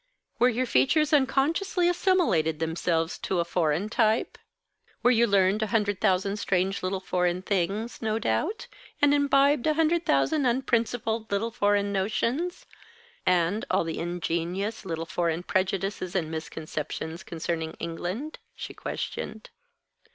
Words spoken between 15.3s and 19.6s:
prejudices and misconceptions concerning England?" she questioned.